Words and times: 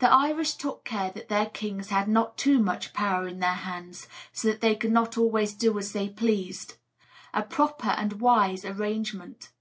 The 0.00 0.10
Irish 0.12 0.54
took 0.54 0.84
care 0.84 1.12
that 1.12 1.28
their 1.28 1.46
kings 1.46 1.90
had 1.90 2.08
not 2.08 2.36
too 2.36 2.58
much 2.58 2.92
power 2.92 3.28
in 3.28 3.38
their 3.38 3.52
hands; 3.54 4.08
so 4.32 4.48
that 4.48 4.60
they 4.60 4.74
could 4.74 4.90
not 4.90 5.16
always 5.16 5.54
do 5.54 5.78
as 5.78 5.92
they 5.92 6.08
pleased 6.08 6.74
a 7.32 7.44
proper 7.44 7.90
and 7.90 8.14
wise 8.14 8.64
arrangement. 8.64 9.52